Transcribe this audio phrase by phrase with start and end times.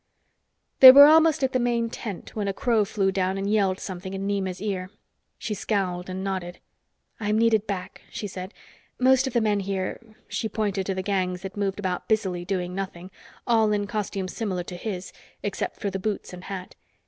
[0.79, 4.15] They were almost at the main tent when a crow flew down and yelled something
[4.15, 4.89] in Nema's ear.
[5.37, 6.57] She scowled, and nodded.
[7.19, 8.51] "I'm needed back," she said.
[8.97, 12.73] "Most of the men here" She pointed to the gangs that moved about busily doing
[12.73, 13.11] nothing,
[13.45, 16.73] all in costumes similar to his, except for the boots and hat.